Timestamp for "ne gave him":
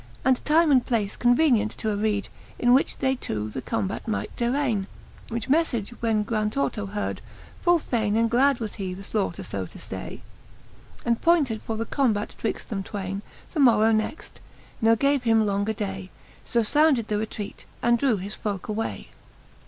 14.81-15.45